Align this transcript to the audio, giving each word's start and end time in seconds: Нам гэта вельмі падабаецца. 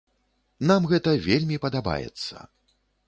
Нам 0.71 0.87
гэта 0.91 1.13
вельмі 1.27 1.59
падабаецца. 1.67 2.35